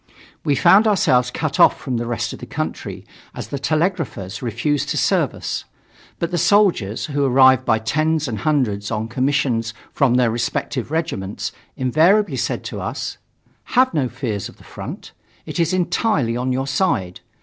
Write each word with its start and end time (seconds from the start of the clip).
We 0.43 0.55
found 0.55 0.87
ourselves 0.87 1.29
cut 1.29 1.59
off 1.59 1.79
from 1.79 1.97
the 1.97 2.07
rest 2.07 2.33
of 2.33 2.39
the 2.39 2.47
country, 2.47 3.05
as 3.35 3.49
the 3.49 3.59
telegraphers 3.59 4.41
refused 4.41 4.89
to 4.89 4.97
serve 4.97 5.35
us. 5.35 5.65
But 6.17 6.31
the 6.31 6.39
soldiers, 6.39 7.05
who 7.05 7.23
arrived 7.23 7.65
by 7.65 7.77
tens 7.77 8.27
and 8.27 8.39
hundreds 8.39 8.89
on 8.89 9.07
commissions 9.09 9.75
from 9.93 10.15
their 10.15 10.31
respective 10.31 10.89
regiments, 10.89 11.51
invariably 11.77 12.37
said 12.37 12.63
to 12.63 12.81
us: 12.81 13.19
"Have 13.77 13.93
no 13.93 14.09
fears 14.09 14.49
of 14.49 14.57
the 14.57 14.63
front; 14.63 15.11
it 15.45 15.59
is 15.59 15.71
entirely 15.71 16.35
on 16.35 16.51
your 16.51 16.65
side. 16.65 17.19